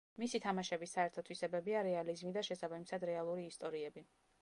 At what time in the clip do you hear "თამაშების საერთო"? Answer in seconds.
0.45-1.23